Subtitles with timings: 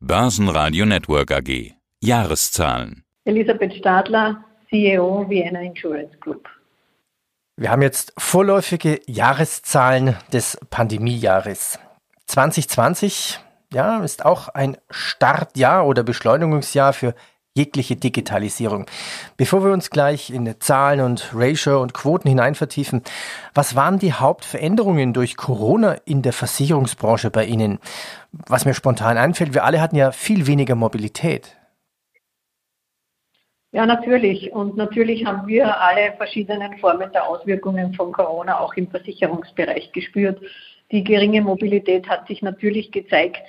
[0.00, 1.74] Börsenradio Network AG.
[2.00, 3.02] Jahreszahlen.
[3.24, 6.48] Elisabeth Stadler, CEO Vienna Insurance Group.
[7.56, 11.80] Wir haben jetzt vorläufige Jahreszahlen des Pandemiejahres.
[12.26, 13.40] 2020
[13.72, 17.16] ja, ist auch ein Startjahr oder Beschleunigungsjahr für
[17.58, 18.86] jegliche Digitalisierung.
[19.36, 23.02] Bevor wir uns gleich in Zahlen und Ratio und Quoten hinein vertiefen,
[23.52, 27.78] was waren die Hauptveränderungen durch Corona in der Versicherungsbranche bei Ihnen?
[28.32, 31.56] Was mir spontan einfällt, wir alle hatten ja viel weniger Mobilität.
[33.72, 34.52] Ja, natürlich.
[34.52, 40.40] Und natürlich haben wir alle verschiedenen Formen der Auswirkungen von Corona auch im Versicherungsbereich gespürt.
[40.90, 43.42] Die geringe Mobilität hat sich natürlich gezeigt,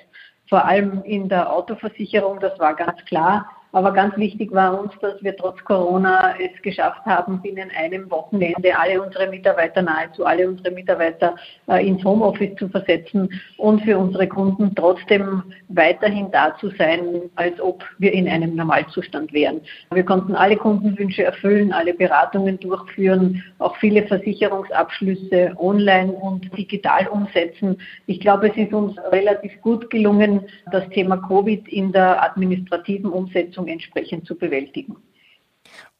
[0.49, 3.45] vor allem in der Autoversicherung, das war ganz klar.
[3.71, 8.77] Aber ganz wichtig war uns, dass wir trotz Corona es geschafft haben, binnen einem Wochenende
[8.77, 11.35] alle unsere Mitarbeiter, nahezu alle unsere Mitarbeiter
[11.67, 17.59] äh, ins Homeoffice zu versetzen und für unsere Kunden trotzdem weiterhin da zu sein, als
[17.61, 19.61] ob wir in einem Normalzustand wären.
[19.91, 27.77] Wir konnten alle Kundenwünsche erfüllen, alle Beratungen durchführen, auch viele Versicherungsabschlüsse online und digital umsetzen.
[28.07, 30.41] Ich glaube, es ist uns relativ gut gelungen,
[30.71, 34.97] das Thema Covid in der administrativen Umsetzung Umsetzung entsprechend zu bewältigen.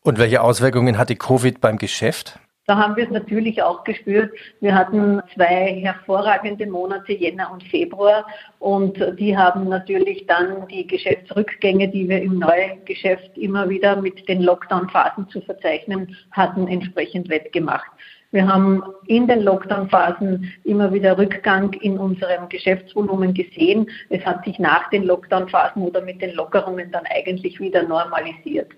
[0.01, 2.39] Und welche Auswirkungen hatte Covid beim Geschäft?
[2.65, 4.31] Da haben wir es natürlich auch gespürt.
[4.61, 8.27] Wir hatten zwei hervorragende Monate, Jänner und Februar,
[8.59, 14.43] und die haben natürlich dann die Geschäftsrückgänge, die wir im Neugeschäft immer wieder mit den
[14.43, 17.89] Lockdown-Phasen zu verzeichnen hatten, entsprechend wettgemacht.
[18.31, 23.89] Wir haben in den Lockdown-Phasen immer wieder Rückgang in unserem Geschäftsvolumen gesehen.
[24.09, 28.71] Es hat sich nach den Lockdown-Phasen oder mit den Lockerungen dann eigentlich wieder normalisiert.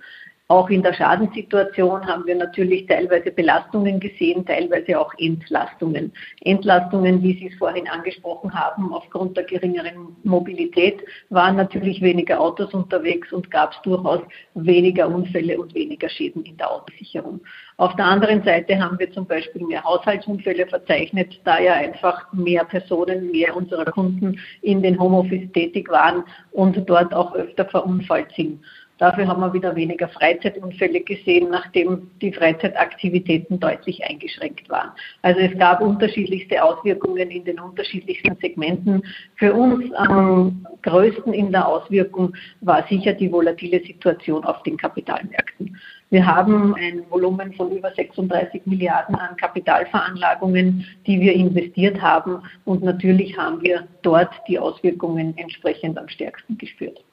[0.51, 6.11] Auch in der Schadenssituation haben wir natürlich teilweise Belastungen gesehen, teilweise auch Entlastungen.
[6.41, 12.73] Entlastungen, wie Sie es vorhin angesprochen haben, aufgrund der geringeren Mobilität waren natürlich weniger Autos
[12.73, 14.19] unterwegs und gab es durchaus
[14.53, 17.39] weniger Unfälle und weniger Schäden in der Autosicherung.
[17.77, 22.65] Auf der anderen Seite haben wir zum Beispiel mehr Haushaltsunfälle verzeichnet, da ja einfach mehr
[22.65, 28.59] Personen, mehr unserer Kunden in den Homeoffice tätig waren und dort auch öfter verunfallt sind.
[29.01, 34.91] Dafür haben wir wieder weniger Freizeitunfälle gesehen, nachdem die Freizeitaktivitäten deutlich eingeschränkt waren.
[35.23, 39.01] Also es gab unterschiedlichste Auswirkungen in den unterschiedlichsten Segmenten.
[39.37, 45.75] Für uns am größten in der Auswirkung war sicher die volatile Situation auf den Kapitalmärkten.
[46.11, 52.43] Wir haben ein Volumen von über 36 Milliarden an Kapitalveranlagungen, die wir investiert haben.
[52.65, 57.03] Und natürlich haben wir dort die Auswirkungen entsprechend am stärksten gespürt.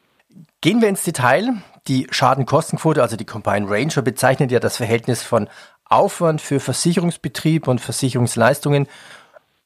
[0.61, 1.63] Gehen wir ins Detail.
[1.89, 5.49] Die Schadenkostenquote, also die Combined Ranger, bezeichnet ja das Verhältnis von
[5.87, 8.87] Aufwand für Versicherungsbetrieb und Versicherungsleistungen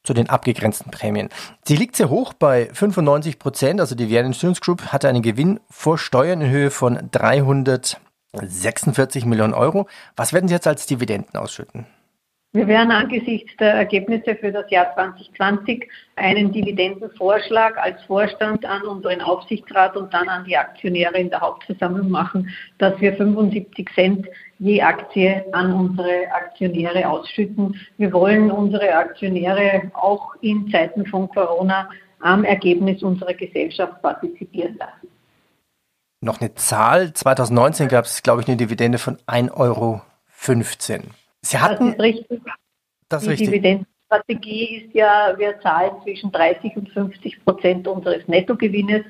[0.05, 1.29] zu den abgegrenzten Prämien.
[1.65, 5.61] Sie liegt sehr hoch bei 95 Prozent, also die Vienna Insurance Group hatte einen Gewinn
[5.69, 9.89] vor Steuern in Höhe von 346 Millionen Euro.
[10.17, 11.87] Was werden Sie jetzt als Dividenden ausschütten?
[12.55, 19.23] Wir werden angesichts der Ergebnisse für das Jahr 2020 einen Dividendenvorschlag als Vorstand an unseren
[19.23, 24.27] Aufsichtsrat und dann an die Aktionäre in der Hauptversammlung machen, dass wir 75 Cent
[24.59, 27.75] je Aktie an unsere Aktionäre ausschütten.
[27.97, 31.89] Wir wollen unsere Aktionäre auch in Zeiten von Corona
[32.21, 35.09] am Ergebnis unserer Gesellschaft partizipieren lassen.
[36.21, 37.15] Noch eine Zahl.
[37.15, 40.03] 2019 gab es, glaube ich, eine Dividende von 1,15 Euro.
[41.45, 42.41] Sie hatten, das ist richtig.
[43.09, 43.49] Das Die richtig.
[43.49, 49.05] Dividendenstrategie ist ja, wir zahlen zwischen 30 und 50 Prozent unseres Nettogewinnes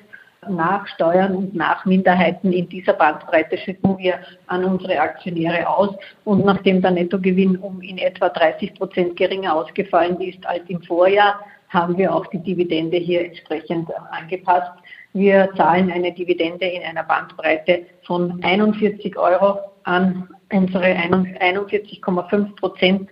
[0.48, 5.94] nach Steuern und nach Minderheiten in dieser Bandbreite schütten wir an unsere Aktionäre aus.
[6.24, 11.40] Und nachdem der Nettogewinn um in etwa 30 Prozent geringer ausgefallen ist als im Vorjahr,
[11.68, 14.72] haben wir auch die Dividende hier entsprechend angepasst.
[15.12, 23.10] Wir zahlen eine Dividende in einer Bandbreite von 41 Euro an unsere 41,5 Prozent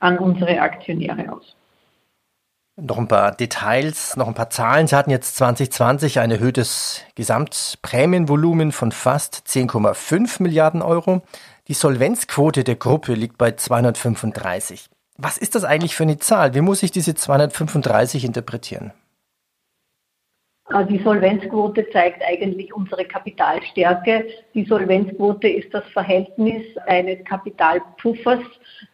[0.00, 1.56] an unsere Aktionäre aus.
[2.76, 4.86] Noch ein paar Details, noch ein paar Zahlen.
[4.86, 11.20] Sie hatten jetzt 2020 ein erhöhtes Gesamtprämienvolumen von fast 10,5 Milliarden Euro.
[11.68, 14.86] Die Solvenzquote der Gruppe liegt bei 235.
[15.18, 16.54] Was ist das eigentlich für eine Zahl?
[16.54, 18.92] Wie muss ich diese 235 interpretieren?
[20.72, 24.26] Äh, die Solvenzquote zeigt eigentlich unsere Kapitalstärke.
[24.54, 28.40] Die Solvenzquote ist das Verhältnis eines Kapitalpuffers,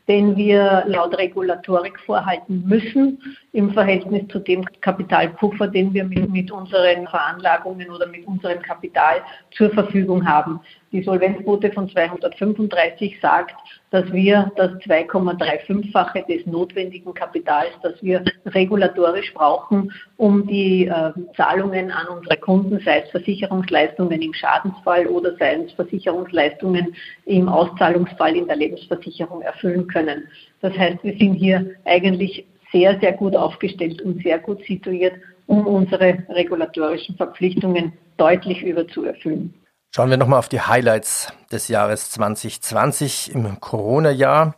[0.09, 3.21] den wir laut Regulatorik vorhalten müssen
[3.53, 9.23] im Verhältnis zu dem Kapitalpuffer, den wir mit, mit unseren Veranlagungen oder mit unserem Kapital
[9.51, 10.61] zur Verfügung haben.
[10.91, 13.55] Die Solvenzquote von 235 sagt,
[13.91, 21.91] dass wir das 2,35-fache des notwendigen Kapitals, das wir regulatorisch brauchen, um die äh, Zahlungen
[21.91, 26.95] an unsere Kunden, sei es Versicherungsleistungen im Schadensfall oder sei es Versicherungsleistungen
[27.27, 30.27] im Auszahlungsfall in der Lebensversicherung erfüllen können.
[30.63, 35.15] Das heißt, wir sind hier eigentlich sehr, sehr gut aufgestellt und sehr gut situiert,
[35.47, 39.55] um unsere regulatorischen Verpflichtungen deutlich überzuerfüllen.
[39.91, 44.55] Schauen wir nochmal auf die Highlights des Jahres 2020 im Corona-Jahr.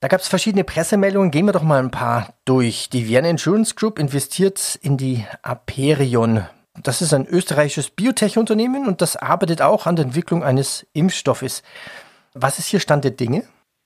[0.00, 1.30] Da gab es verschiedene Pressemeldungen.
[1.30, 2.90] Gehen wir doch mal ein paar durch.
[2.90, 6.46] Die Vienna Insurance Group investiert in die Aperion.
[6.82, 11.62] Das ist ein österreichisches Biotech-Unternehmen und das arbeitet auch an der Entwicklung eines Impfstoffes.
[12.34, 13.44] Was ist hier Stand der Dinge?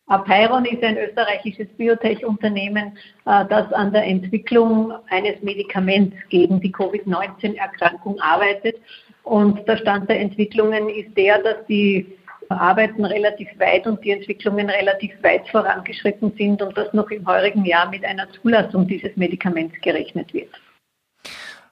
[0.09, 8.21] Apeiron ist ein österreichisches Biotech-Unternehmen, äh, das an der Entwicklung eines Medikaments gegen die Covid-19-Erkrankung
[8.21, 8.77] arbeitet.
[9.25, 12.07] Und der Stand der Entwicklungen ist der, dass die
[12.49, 17.65] Arbeiten relativ weit und die Entwicklungen relativ weit vorangeschritten sind und dass noch im heurigen
[17.65, 20.51] Jahr mit einer Zulassung dieses Medikaments gerechnet wird.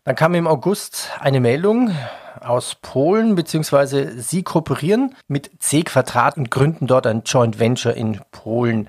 [0.05, 1.95] Dann kam im August eine Meldung
[2.41, 8.21] aus Polen, beziehungsweise Sie kooperieren mit C Quadrat und gründen dort ein Joint Venture in
[8.33, 8.89] Polen.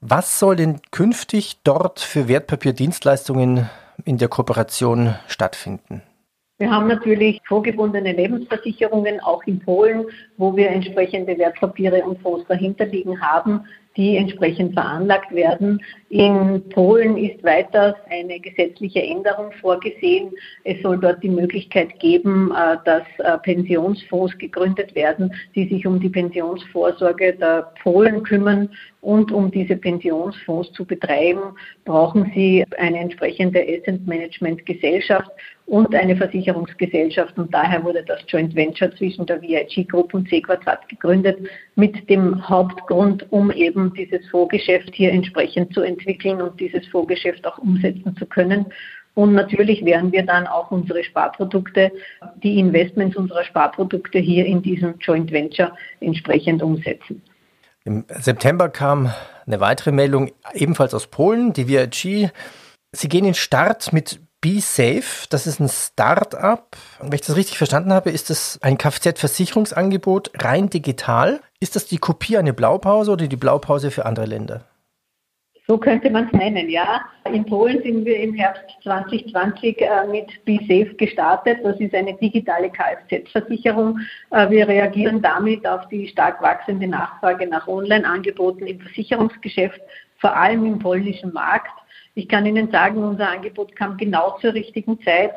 [0.00, 3.70] Was soll denn künftig dort für Wertpapierdienstleistungen
[4.04, 6.02] in der Kooperation stattfinden?
[6.62, 10.06] Wir haben natürlich vorgebundene Lebensversicherungen auch in Polen,
[10.36, 13.64] wo wir entsprechende Wertpapiere und Fonds dahinter liegen haben,
[13.96, 15.82] die entsprechend veranlagt werden.
[16.08, 20.30] In Polen ist weiter eine gesetzliche Änderung vorgesehen.
[20.62, 25.98] Es soll dort die Möglichkeit geben, äh, dass äh, Pensionsfonds gegründet werden, die sich um
[25.98, 28.68] die Pensionsvorsorge der Polen kümmern.
[29.00, 35.28] Und um diese Pensionsfonds zu betreiben, brauchen sie eine entsprechende Asset Management Gesellschaft
[35.66, 37.38] und eine Versicherungsgesellschaft.
[37.38, 41.38] Und daher wurde das Joint Venture zwischen der VIG Group und C Quadrat gegründet
[41.76, 47.58] mit dem Hauptgrund, um eben dieses Fondsgeschäft hier entsprechend zu entwickeln und dieses Fondsgeschäft auch
[47.58, 48.66] umsetzen zu können.
[49.14, 51.92] Und natürlich werden wir dann auch unsere Sparprodukte,
[52.42, 57.22] die Investments unserer Sparprodukte hier in diesem Joint Venture entsprechend umsetzen.
[57.84, 59.12] Im September kam
[59.46, 62.30] eine weitere Meldung, ebenfalls aus Polen, die VIG.
[62.92, 66.76] Sie gehen in Start mit Be Safe, das ist ein Start-up.
[67.00, 71.40] Wenn ich das richtig verstanden habe, ist das ein Kfz-Versicherungsangebot rein digital.
[71.60, 74.64] Ist das die Kopie einer Blaupause oder die Blaupause für andere Länder?
[75.68, 77.02] So könnte man es nennen, ja.
[77.32, 81.60] In Polen sind wir im Herbst 2020 äh, mit BeSafe gestartet.
[81.62, 84.00] Das ist eine digitale Kfz-Versicherung.
[84.32, 89.80] Äh, wir reagieren damit auf die stark wachsende Nachfrage nach Online-Angeboten im Versicherungsgeschäft,
[90.18, 91.70] vor allem im polnischen Markt.
[92.14, 95.32] Ich kann Ihnen sagen, unser Angebot kam genau zur richtigen Zeit,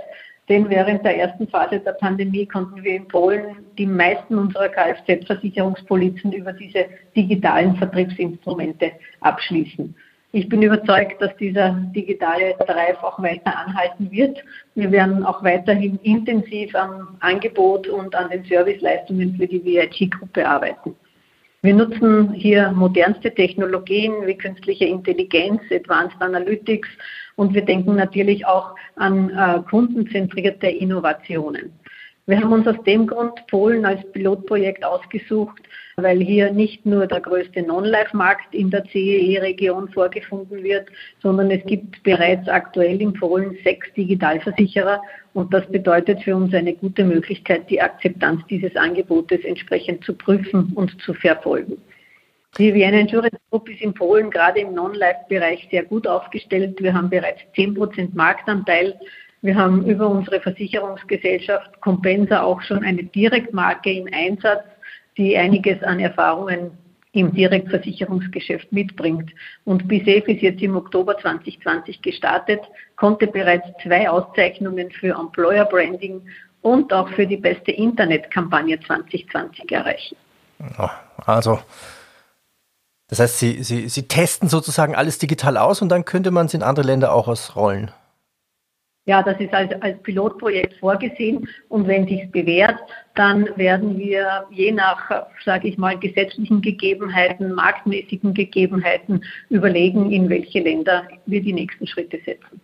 [0.49, 6.33] denn während der ersten Phase der Pandemie konnten wir in Polen die meisten unserer Kfz-Versicherungspolizen
[6.33, 6.85] über diese
[7.15, 8.91] digitalen Vertriebsinstrumente
[9.21, 9.95] abschließen.
[10.33, 14.43] Ich bin überzeugt, dass dieser digitale Drive auch weiter anhalten wird.
[14.75, 20.93] Wir werden auch weiterhin intensiv am Angebot und an den Serviceleistungen für die VIG-Gruppe arbeiten.
[21.65, 26.87] Wir nutzen hier modernste Technologien wie künstliche Intelligenz, Advanced Analytics
[27.37, 31.73] und wir denken natürlich auch an äh, kundenzentrierte Innovationen.
[32.27, 35.61] Wir haben uns aus dem Grund Polen als Pilotprojekt ausgesucht,
[35.97, 40.89] weil hier nicht nur der größte Non-Life-Markt in der CEE-Region vorgefunden wird,
[41.21, 45.03] sondern es gibt bereits aktuell in Polen sechs Digitalversicherer
[45.35, 50.73] und das bedeutet für uns eine gute Möglichkeit, die Akzeptanz dieses Angebotes entsprechend zu prüfen
[50.73, 51.77] und zu verfolgen.
[52.57, 56.81] Die Vienna Insurance Group ist in Polen gerade im Non-Life-Bereich sehr gut aufgestellt.
[56.81, 58.97] Wir haben bereits 10% Marktanteil.
[59.45, 64.63] Wir haben über unsere Versicherungsgesellschaft Compensa auch schon eine Direktmarke im Einsatz
[65.17, 66.71] die einiges an Erfahrungen
[67.11, 69.31] im Direktversicherungsgeschäft mitbringt.
[69.63, 72.59] Und BSAFE ist jetzt im Oktober 2020 gestartet,
[72.97, 76.21] konnte bereits zwei Auszeichnungen für Employer Branding
[76.61, 80.17] und auch für die beste Internetkampagne 2020 erreichen.
[81.25, 81.59] Also,
[83.07, 86.53] das heißt, Sie, Sie, Sie testen sozusagen alles digital aus und dann könnte man es
[86.55, 87.91] in andere Länder auch ausrollen.
[89.07, 92.79] Ja, das ist als, als Pilotprojekt vorgesehen und wenn sich bewährt,
[93.13, 100.59] dann werden wir je nach, sage ich mal, gesetzlichen Gegebenheiten, marktmäßigen Gegebenheiten überlegen, in welche
[100.59, 102.59] Länder wir die nächsten Schritte setzen.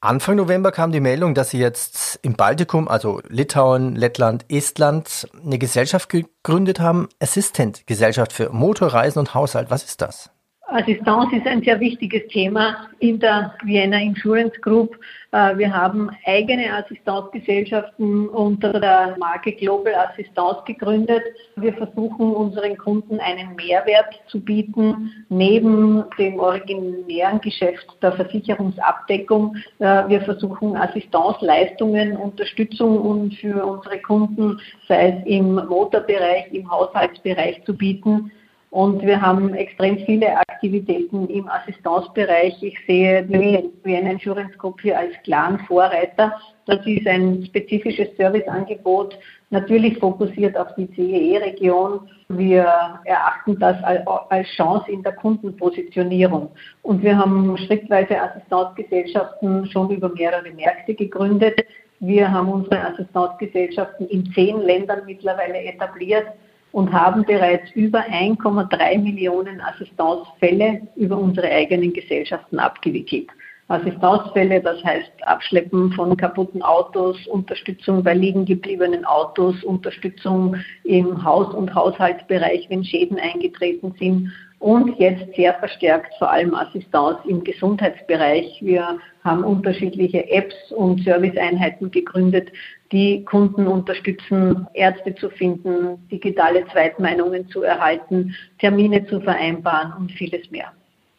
[0.00, 5.58] Anfang November kam die Meldung, dass Sie jetzt im Baltikum, also Litauen, Lettland, Estland, eine
[5.58, 9.70] Gesellschaft gegründet haben, Assistent Gesellschaft für Motorreisen und Haushalt.
[9.70, 10.30] Was ist das?
[10.70, 14.98] Assistance ist ein sehr wichtiges Thema in der Vienna Insurance Group.
[15.32, 21.22] Äh, wir haben eigene Assistenzgesellschaften unter der Marke Global Assistance gegründet.
[21.56, 29.56] Wir versuchen unseren Kunden einen Mehrwert zu bieten, neben dem originären Geschäft der Versicherungsabdeckung.
[29.78, 37.74] Äh, wir versuchen Assistenzleistungen, Unterstützung für unsere Kunden, sei es im Motorbereich, im Haushaltsbereich zu
[37.74, 38.30] bieten.
[38.70, 42.62] Und wir haben extrem viele Aktivitäten im Assistenzbereich.
[42.62, 46.34] Ich sehe Vienna Insurance Group hier als klaren Vorreiter.
[46.66, 52.10] Das ist ein spezifisches Serviceangebot, natürlich fokussiert auf die CEE-Region.
[52.28, 52.66] Wir
[53.04, 56.50] erachten das als Chance in der Kundenpositionierung.
[56.82, 61.64] Und wir haben schrittweise Assistenzgesellschaften schon über mehrere Märkte gegründet.
[62.00, 66.26] Wir haben unsere Assistenzgesellschaften in zehn Ländern mittlerweile etabliert
[66.72, 73.28] und haben bereits über 1,3 Millionen Assistenzfälle über unsere eigenen Gesellschaften abgewickelt.
[73.68, 81.54] Assistenzfälle, das heißt Abschleppen von kaputten Autos, Unterstützung bei liegen gebliebenen Autos, Unterstützung im Haus-
[81.54, 88.58] und Haushaltsbereich, wenn Schäden eingetreten sind und jetzt sehr verstärkt vor allem Assistenz im Gesundheitsbereich.
[88.60, 88.98] Wir
[89.28, 92.50] haben unterschiedliche Apps und Serviceeinheiten gegründet,
[92.90, 100.50] die Kunden unterstützen, Ärzte zu finden, digitale Zweitmeinungen zu erhalten, Termine zu vereinbaren und vieles
[100.50, 100.72] mehr.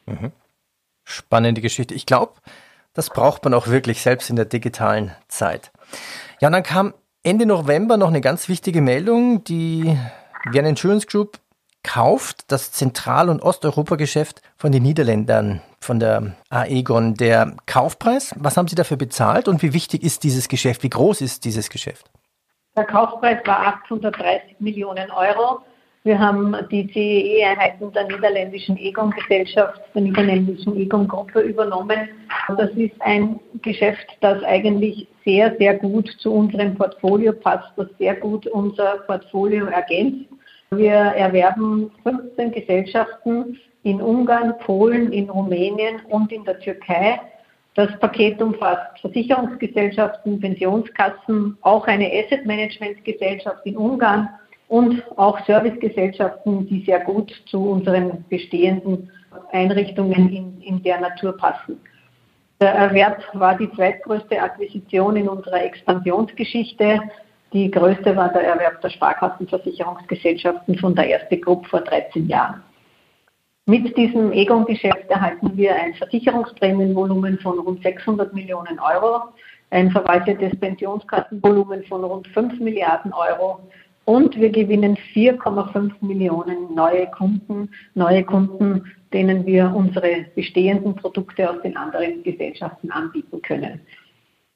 [0.07, 0.31] Mhm.
[1.03, 1.93] Spannende Geschichte.
[1.93, 2.33] Ich glaube,
[2.93, 5.71] das braucht man auch wirklich selbst in der digitalen Zeit.
[6.41, 9.43] Ja, und dann kam Ende November noch eine ganz wichtige Meldung.
[9.43, 9.97] Die
[10.51, 11.39] Vienna Insurance Group
[11.83, 17.15] kauft das Zentral- und Osteuropa-Geschäft von den Niederländern, von der Aegon.
[17.15, 20.83] Der Kaufpreis, was haben Sie dafür bezahlt und wie wichtig ist dieses Geschäft?
[20.83, 22.09] Wie groß ist dieses Geschäft?
[22.75, 25.61] Der Kaufpreis war 830 Millionen Euro.
[26.03, 32.07] Wir haben die CEE-Einheiten der niederländischen Egon-Gesellschaft, der niederländischen Egon-Gruppe übernommen.
[32.55, 38.15] Das ist ein Geschäft, das eigentlich sehr, sehr gut zu unserem Portfolio passt, das sehr
[38.15, 40.29] gut unser Portfolio ergänzt.
[40.71, 47.19] Wir erwerben 15 Gesellschaften in Ungarn, Polen, in Rumänien und in der Türkei.
[47.73, 54.29] Das Paket umfasst Versicherungsgesellschaften, Pensionskassen, auch eine Asset Management Gesellschaft in Ungarn
[54.67, 59.09] und auch Servicegesellschaften, die sehr gut zu unseren bestehenden
[59.51, 61.79] Einrichtungen in, in der Natur passen.
[62.61, 67.01] Der Erwerb war die zweitgrößte Akquisition in unserer Expansionsgeschichte.
[67.51, 72.61] Die größte war der Erwerb der Sparkassenversicherungsgesellschaften von der Erste Gruppe vor 13 Jahren.
[73.65, 79.29] Mit diesem Egon-Geschäft erhalten wir ein Versicherungsprämienvolumen von rund 600 Millionen Euro,
[79.71, 83.59] ein verwaltetes Pensionskassenvolumen von rund 5 Milliarden Euro
[84.05, 91.61] und wir gewinnen 4,5 Millionen neue Kunden, neue Kunden, denen wir unsere bestehenden Produkte aus
[91.61, 93.81] den anderen Gesellschaften anbieten können.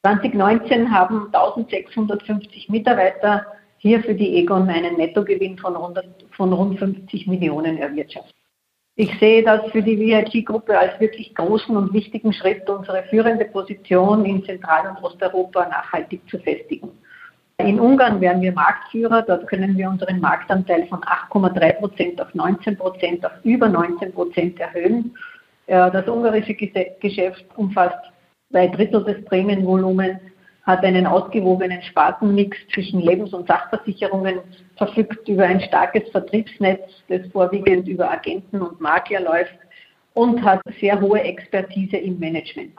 [0.03, 3.45] 2019 haben 1650 Mitarbeiter
[3.77, 8.36] hier für die Egon einen Nettogewinn von, 100, von rund 50 Millionen erwirtschaftet.
[8.95, 14.25] Ich sehe das für die VIG-Gruppe als wirklich großen und wichtigen Schritt, unsere führende Position
[14.25, 16.91] in Zentral- und Osteuropa nachhaltig zu festigen.
[17.57, 22.77] In Ungarn wären wir Marktführer, dort können wir unseren Marktanteil von 8,3 Prozent auf 19
[22.77, 25.15] Prozent, auf über 19 Prozent erhöhen.
[25.65, 28.12] Das ungarische Geschäft umfasst
[28.53, 30.19] zwei Drittel des Prämienvolumens,
[30.62, 34.39] hat einen ausgewogenen Spartenmix zwischen Lebens- und Sachversicherungen,
[34.77, 36.79] verfügt über ein starkes Vertriebsnetz,
[37.10, 39.57] das vorwiegend über Agenten und Makler läuft
[40.13, 42.74] und hat sehr hohe Expertise im Management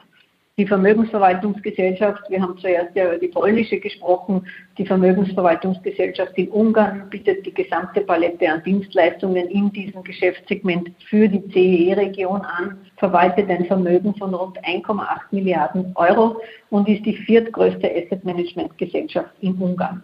[0.57, 4.47] die Vermögensverwaltungsgesellschaft, wir haben zuerst ja über die polnische gesprochen,
[4.77, 11.43] die Vermögensverwaltungsgesellschaft in Ungarn bietet die gesamte Palette an Dienstleistungen in diesem Geschäftssegment für die
[11.51, 18.23] CEE-Region an, verwaltet ein Vermögen von rund 1,8 Milliarden Euro und ist die viertgrößte Asset
[18.23, 20.01] Management Gesellschaft in Ungarn.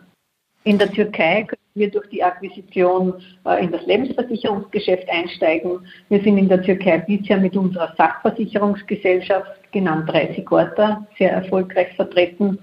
[0.66, 3.14] In der Türkei wir durch die Akquisition
[3.46, 5.86] äh, in das Lebensversicherungsgeschäft einsteigen.
[6.10, 12.60] Wir sind in der Türkei bisher mit unserer Sachversicherungsgesellschaft, genannt 30 Orta, sehr erfolgreich vertreten.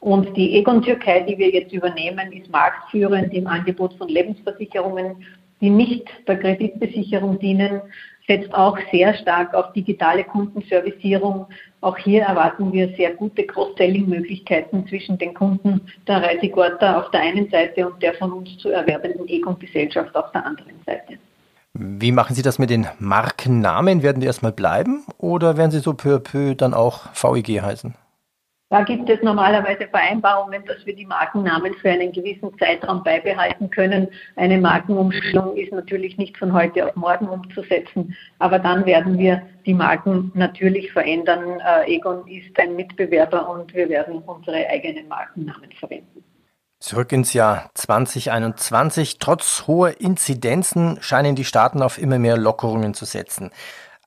[0.00, 5.24] Und die Egon Türkei, die wir jetzt übernehmen, ist marktführend im Angebot von Lebensversicherungen,
[5.60, 7.80] die nicht der Kreditbesicherung dienen,
[8.26, 11.46] setzt auch sehr stark auf digitale Kundenservicierung.
[11.80, 17.48] Auch hier erwarten wir sehr gute Cross-Selling-Möglichkeiten zwischen den Kunden der Reisigorta auf der einen
[17.50, 21.18] Seite und der von uns zu erwerbenden Egon-Gesellschaft auf der anderen Seite.
[21.74, 24.02] Wie machen Sie das mit den Markennamen?
[24.02, 27.94] Werden die erstmal bleiben oder werden sie so peu à peu dann auch VIG heißen?
[28.68, 34.08] Da gibt es normalerweise Vereinbarungen, dass wir die Markennamen für einen gewissen Zeitraum beibehalten können.
[34.34, 39.74] Eine Markenumstellung ist natürlich nicht von heute auf morgen umzusetzen, aber dann werden wir die
[39.74, 41.60] Marken natürlich verändern.
[41.60, 46.24] Äh, Egon ist ein Mitbewerber und wir werden unsere eigenen Markennamen verwenden.
[46.80, 49.18] Zurück ins Jahr 2021.
[49.18, 53.50] Trotz hoher Inzidenzen scheinen die Staaten auf immer mehr Lockerungen zu setzen.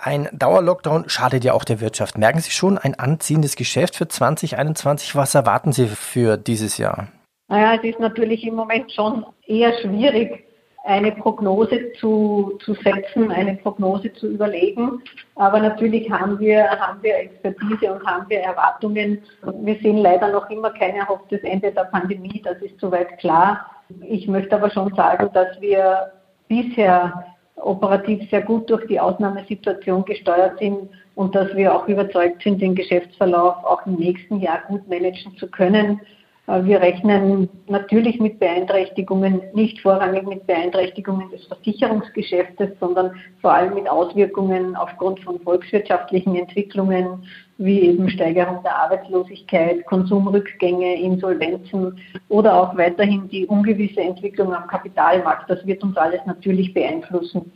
[0.02, 2.18] Ein Dauerlockdown schadet ja auch der Wirtschaft.
[2.18, 5.14] Merken Sie schon ein anziehendes Geschäft für 2021?
[5.16, 7.10] Was erwarten Sie für dieses Jahr?
[7.50, 10.46] Naja, es ist natürlich im Moment schon eher schwierig,
[10.86, 15.04] eine Prognose zu, zu setzen, eine Prognose zu überlegen.
[15.36, 19.22] Aber natürlich haben wir, haben wir Expertise und haben wir Erwartungen.
[19.62, 23.66] Wir sehen leider noch immer kein erhofftes Ende der Pandemie, das ist soweit klar.
[24.08, 26.14] Ich möchte aber schon sagen, dass wir
[26.48, 27.26] bisher
[27.62, 32.76] operativ sehr gut durch die Ausnahmesituation gesteuert sind und dass wir auch überzeugt sind, den
[32.76, 36.00] Geschäftsverlauf auch im nächsten Jahr gut managen zu können.
[36.48, 43.12] Äh, wir rechnen natürlich mit Beeinträchtigungen, nicht vorrangig mit Beeinträchtigungen des Versicherungsgeschäftes, sondern
[43.42, 47.24] vor allem mit Auswirkungen aufgrund von volkswirtschaftlichen Entwicklungen
[47.60, 52.00] wie eben Steigerung der Arbeitslosigkeit, Konsumrückgänge, Insolvenzen
[52.30, 55.50] oder auch weiterhin die ungewisse Entwicklung am Kapitalmarkt.
[55.50, 57.52] Das wird uns alles natürlich beeinflussen.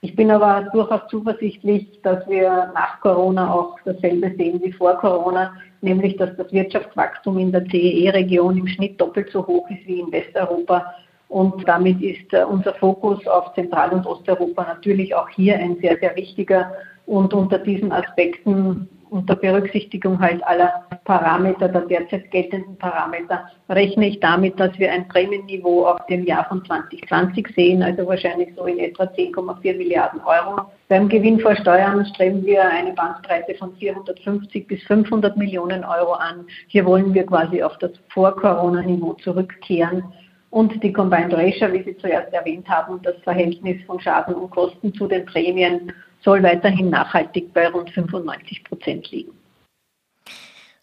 [0.00, 5.52] Ich bin aber durchaus zuversichtlich, dass wir nach Corona auch dasselbe sehen wie vor Corona,
[5.82, 10.10] nämlich dass das Wirtschaftswachstum in der CEE-Region im Schnitt doppelt so hoch ist wie in
[10.10, 10.94] Westeuropa.
[11.28, 15.96] Und damit ist äh, unser Fokus auf Zentral- und Osteuropa natürlich auch hier ein sehr,
[15.98, 16.72] sehr wichtiger.
[17.06, 24.20] Und unter diesen Aspekten unter Berücksichtigung halt aller Parameter, der derzeit geltenden Parameter, rechne ich
[24.20, 28.78] damit, dass wir ein Prämienniveau auf dem Jahr von 2020 sehen, also wahrscheinlich so in
[28.78, 30.62] etwa 10,4 Milliarden Euro.
[30.88, 36.46] Beim Gewinn vor Steuern streben wir eine Bandbreite von 450 bis 500 Millionen Euro an.
[36.68, 40.04] Hier wollen wir quasi auf das Vor-Corona-Niveau zurückkehren.
[40.50, 44.92] Und die Combined Ratio, wie Sie zuerst erwähnt haben, das Verhältnis von Schaden und Kosten
[44.94, 49.32] zu den Prämien soll weiterhin nachhaltig bei rund 95 Prozent liegen.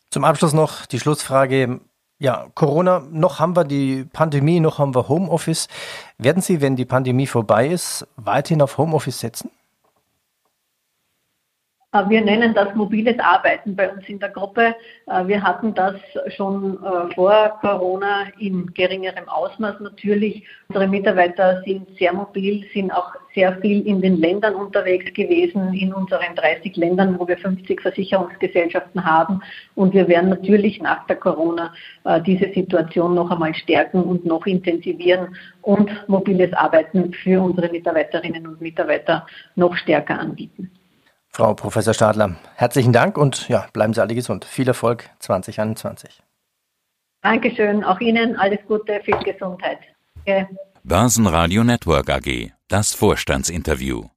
[0.09, 1.81] Zum Abschluss noch die Schlussfrage.
[2.17, 5.67] Ja, Corona, noch haben wir die Pandemie, noch haben wir Homeoffice.
[6.17, 9.51] Werden Sie, wenn die Pandemie vorbei ist, weiterhin auf Homeoffice setzen?
[11.91, 14.75] Äh, wir nennen das mobiles Arbeiten bei uns in der Gruppe.
[15.07, 15.95] Äh, wir hatten das
[16.35, 20.43] schon äh, vor Corona in geringerem Ausmaß natürlich.
[20.67, 25.91] Unsere Mitarbeiter sind sehr mobil, sind auch sehr viel in den Ländern unterwegs gewesen, in
[25.91, 29.41] unseren 30 Ländern, wo wir 50 Versicherungsgesellschaften haben.
[29.73, 31.73] Und wir werden natürlich nach der Corona
[32.25, 38.61] diese Situation noch einmal stärken und noch intensivieren und mobiles Arbeiten für unsere Mitarbeiterinnen und
[38.61, 40.71] Mitarbeiter noch stärker anbieten.
[41.29, 44.45] Frau Professor Stadler, herzlichen Dank und ja, bleiben Sie alle gesund.
[44.45, 46.21] Viel Erfolg 2021.
[47.21, 49.79] Dankeschön, auch Ihnen alles Gute, viel Gesundheit.
[50.21, 50.47] Okay.
[50.83, 54.05] Börsenradio Network AG, das Vorstandsinterview.